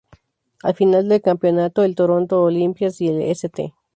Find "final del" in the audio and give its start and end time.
0.73-1.21